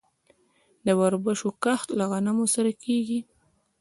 [0.85, 3.19] د وربشو کښت له غنمو سره کیږي.